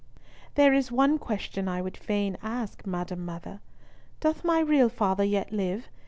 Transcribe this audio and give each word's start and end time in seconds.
"There 0.55 0.73
is 0.73 0.91
one 0.91 1.19
question 1.19 1.67
I 1.67 1.79
would 1.79 1.95
fain 1.95 2.35
ask, 2.41 2.87
Madam 2.87 3.23
mother: 3.23 3.59
Doth 4.19 4.43
my 4.43 4.59
real 4.59 4.89
father 4.89 5.23
yet 5.23 5.51
live? 5.51 5.89